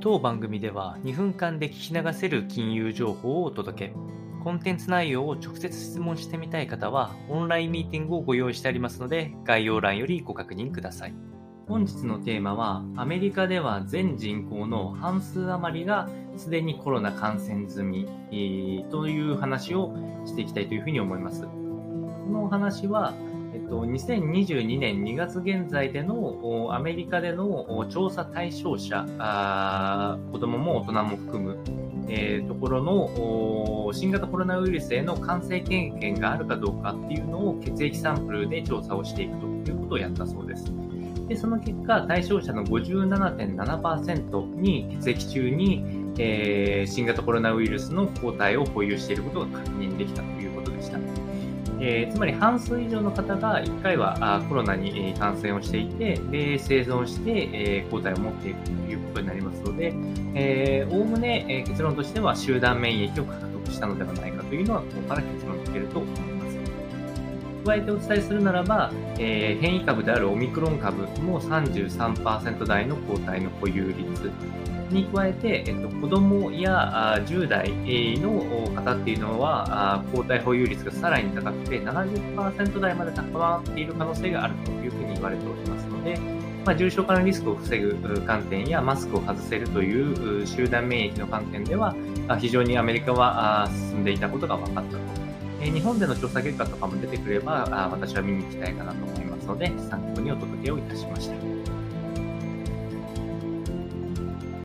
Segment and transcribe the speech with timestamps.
[0.00, 3.94] 当番組では2分間で聞き流せる金融情報をお届け。
[4.44, 11.14] コンテンツ内容を直接質問してみたい方は、オンラインミーティングをご用意してありますので、概要欄よりご確認ください。
[11.66, 21.42] 本日のテーマは、アメリカでは全人口の半数余りがすでにコロナ感染済み、えー、という話をしていきたいというふうに思います。
[21.42, 21.48] こ
[22.30, 23.14] のお話は、
[23.68, 31.58] と、2022年2月現在でのアメリカでの調査対象者、あ子供も大人も含む、
[32.08, 40.72] えー、ところの新型コロナウイルスへの感染経験があるかどうかっていうのを血液サンプルで調査をしていくということをやったそうです。
[41.28, 45.84] でその結果、対象者の57.7%に血液中に、
[46.18, 51.17] えー、新型コロナウイルスの抗体を保有していることが確認できたということでした。
[51.80, 66.57] えー、つまり半数以上の方が1回はコロナに感染をしていて、で生存して、えー、抗体を持っていくということになりますので、おおむね、えー、結論としては集団免疫を獲得したのではないかというのは、ここから結論付けると思います。
[67.68, 74.32] 加えてお伝えするならば、えー、変異株であるオミクロン株も33%台の抗体の保有率、
[74.90, 77.70] に加えて、えっと、子供やあ10代
[78.20, 86.18] の方っていうのは、抗体保有率がさらに高くて70%台まで高まっている可能性があるというふうに言われておりますので、
[86.64, 91.94] まあ、重症化のリスクを防ぐ観点やマスクを外せるという集団免疫の観点では、
[92.40, 95.27] 非常にアメリカは進んでいたことが分かったと。
[95.60, 101.67] え日本での調査結果とかも出てくればあ、私は見に行きたいかなと思いますので、参考にお届けをいたしました。